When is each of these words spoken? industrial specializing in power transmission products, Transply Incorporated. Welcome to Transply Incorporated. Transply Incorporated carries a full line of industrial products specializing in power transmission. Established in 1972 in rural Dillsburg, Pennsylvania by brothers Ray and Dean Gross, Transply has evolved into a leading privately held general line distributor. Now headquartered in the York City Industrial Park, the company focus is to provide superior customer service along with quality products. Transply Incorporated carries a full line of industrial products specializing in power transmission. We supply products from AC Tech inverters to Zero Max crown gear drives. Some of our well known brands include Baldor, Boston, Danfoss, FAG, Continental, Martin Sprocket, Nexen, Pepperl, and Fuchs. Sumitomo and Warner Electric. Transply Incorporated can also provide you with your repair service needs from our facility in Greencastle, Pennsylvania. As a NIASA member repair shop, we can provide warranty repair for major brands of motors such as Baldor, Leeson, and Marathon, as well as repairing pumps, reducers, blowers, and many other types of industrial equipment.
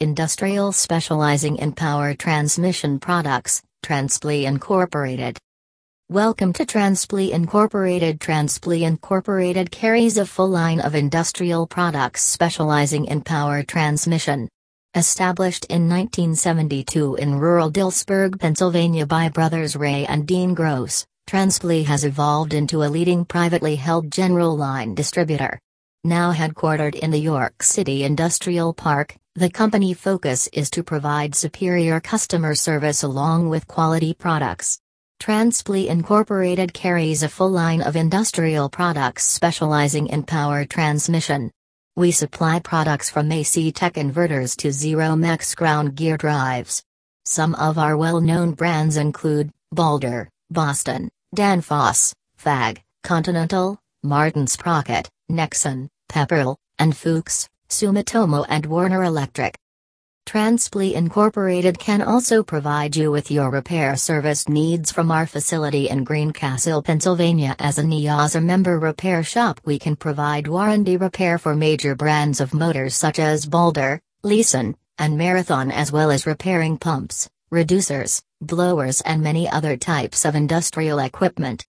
industrial 0.00 0.72
specializing 0.72 1.56
in 1.56 1.72
power 1.72 2.12
transmission 2.12 2.98
products, 2.98 3.62
Transply 3.82 4.44
Incorporated. 4.44 5.38
Welcome 6.10 6.52
to 6.54 6.66
Transply 6.66 7.32
Incorporated. 7.32 8.20
Transply 8.20 8.84
Incorporated 8.84 9.70
carries 9.70 10.18
a 10.18 10.26
full 10.26 10.50
line 10.50 10.80
of 10.80 10.94
industrial 10.94 11.66
products 11.66 12.22
specializing 12.22 13.06
in 13.06 13.22
power 13.22 13.62
transmission. 13.62 14.50
Established 14.94 15.64
in 15.66 15.88
1972 15.88 17.14
in 17.14 17.38
rural 17.38 17.72
Dillsburg, 17.72 18.38
Pennsylvania 18.38 19.06
by 19.06 19.30
brothers 19.30 19.76
Ray 19.76 20.04
and 20.04 20.26
Dean 20.26 20.52
Gross, 20.52 21.06
Transply 21.26 21.84
has 21.84 22.04
evolved 22.04 22.52
into 22.52 22.82
a 22.82 22.92
leading 22.92 23.24
privately 23.24 23.76
held 23.76 24.10
general 24.10 24.56
line 24.58 24.94
distributor. 24.94 25.58
Now 26.04 26.32
headquartered 26.32 26.94
in 26.94 27.10
the 27.10 27.18
York 27.18 27.62
City 27.62 28.04
Industrial 28.04 28.72
Park, 28.72 29.16
the 29.34 29.50
company 29.50 29.92
focus 29.92 30.48
is 30.52 30.70
to 30.70 30.82
provide 30.82 31.34
superior 31.34 32.00
customer 32.00 32.54
service 32.54 33.02
along 33.02 33.48
with 33.48 33.66
quality 33.66 34.14
products. 34.14 34.78
Transply 35.18 35.88
Incorporated 35.88 36.72
carries 36.72 37.22
a 37.22 37.28
full 37.28 37.50
line 37.50 37.82
of 37.82 37.96
industrial 37.96 38.68
products 38.68 39.24
specializing 39.24 40.06
in 40.08 40.22
power 40.22 40.64
transmission. 40.64 41.50
We 41.96 42.12
supply 42.12 42.60
products 42.60 43.10
from 43.10 43.32
AC 43.32 43.72
Tech 43.72 43.94
inverters 43.94 44.56
to 44.58 44.70
Zero 44.72 45.16
Max 45.16 45.54
crown 45.54 45.88
gear 45.88 46.16
drives. 46.16 46.82
Some 47.24 47.54
of 47.56 47.78
our 47.78 47.96
well 47.96 48.20
known 48.20 48.52
brands 48.52 48.96
include 48.96 49.50
Baldor, 49.74 50.28
Boston, 50.50 51.08
Danfoss, 51.34 52.12
FAG, 52.36 52.82
Continental, 53.02 53.78
Martin 54.02 54.46
Sprocket, 54.46 55.08
Nexen, 55.30 55.88
Pepperl, 56.08 56.56
and 56.78 56.96
Fuchs. 56.96 57.48
Sumitomo 57.68 58.46
and 58.48 58.64
Warner 58.66 59.02
Electric. 59.02 59.58
Transply 60.24 60.94
Incorporated 60.94 61.78
can 61.78 62.02
also 62.02 62.42
provide 62.42 62.96
you 62.96 63.10
with 63.10 63.30
your 63.30 63.50
repair 63.50 63.96
service 63.96 64.48
needs 64.48 64.90
from 64.90 65.10
our 65.10 65.26
facility 65.26 65.88
in 65.88 66.04
Greencastle, 66.04 66.82
Pennsylvania. 66.82 67.54
As 67.58 67.78
a 67.78 67.82
NIASA 67.82 68.42
member 68.42 68.78
repair 68.78 69.22
shop, 69.22 69.60
we 69.64 69.78
can 69.78 69.94
provide 69.94 70.48
warranty 70.48 70.96
repair 70.96 71.38
for 71.38 71.54
major 71.54 71.94
brands 71.94 72.40
of 72.40 72.54
motors 72.54 72.94
such 72.96 73.18
as 73.18 73.46
Baldor, 73.46 74.00
Leeson, 74.24 74.76
and 74.98 75.16
Marathon, 75.16 75.70
as 75.70 75.92
well 75.92 76.10
as 76.10 76.26
repairing 76.26 76.76
pumps, 76.76 77.28
reducers, 77.52 78.20
blowers, 78.40 79.00
and 79.02 79.22
many 79.22 79.48
other 79.48 79.76
types 79.76 80.24
of 80.24 80.34
industrial 80.34 80.98
equipment. 80.98 81.64